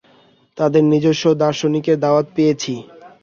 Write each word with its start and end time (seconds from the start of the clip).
তাদের 0.57 0.83
নিজস্ব 0.91 1.25
দার্শনিকের 1.41 1.97
দাওয়াত 1.99 2.27
পেয়েছি। 2.35 2.73